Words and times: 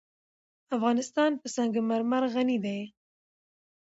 افغانستان 0.75 1.31
په 1.41 1.47
سنگ 1.55 1.73
مرمر 1.89 2.23
غني 2.33 2.57
دی. 2.65 2.79